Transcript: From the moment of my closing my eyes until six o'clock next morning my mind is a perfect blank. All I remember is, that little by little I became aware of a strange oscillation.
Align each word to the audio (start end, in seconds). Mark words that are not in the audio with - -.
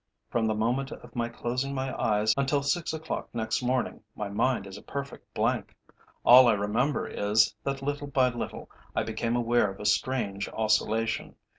From 0.31 0.47
the 0.47 0.55
moment 0.55 0.89
of 0.91 1.15
my 1.15 1.29
closing 1.29 1.75
my 1.75 1.95
eyes 1.95 2.33
until 2.35 2.63
six 2.63 2.91
o'clock 2.91 3.29
next 3.35 3.61
morning 3.61 4.01
my 4.15 4.29
mind 4.29 4.65
is 4.65 4.75
a 4.75 4.81
perfect 4.81 5.31
blank. 5.35 5.75
All 6.25 6.47
I 6.47 6.53
remember 6.53 7.07
is, 7.07 7.53
that 7.63 7.83
little 7.83 8.07
by 8.07 8.29
little 8.29 8.67
I 8.95 9.03
became 9.03 9.35
aware 9.35 9.69
of 9.69 9.79
a 9.79 9.85
strange 9.85 10.49
oscillation. 10.49 11.35